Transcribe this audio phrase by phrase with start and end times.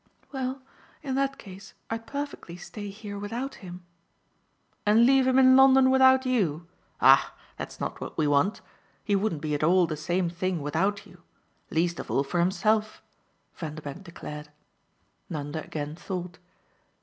[0.31, 0.63] "Well,
[1.03, 3.85] in that case I'd perfectly stay here without him."
[4.83, 6.65] "And leave him in London without YOU?
[6.99, 8.61] Ah that's not what we want:
[9.03, 11.21] he wouldn't be at all the same thing without you.
[11.69, 13.03] Least of all for himself!"
[13.55, 14.49] Vanderbank declared.
[15.29, 16.39] Nanda again thought.